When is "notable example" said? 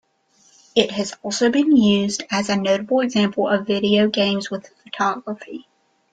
2.55-3.47